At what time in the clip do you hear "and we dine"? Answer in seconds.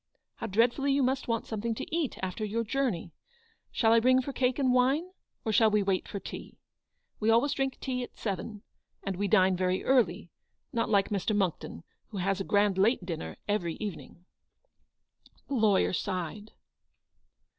9.03-9.55